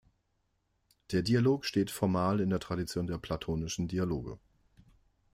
Der 1.11 1.21
Dialog 1.21 1.63
steht 1.63 1.91
formal 1.91 2.39
in 2.39 2.49
der 2.49 2.59
Tradition 2.59 3.05
der 3.05 3.19
platonischen 3.19 3.87
Dialoge. 3.87 4.39